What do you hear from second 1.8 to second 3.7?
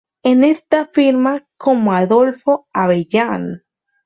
Adolfo Abellán.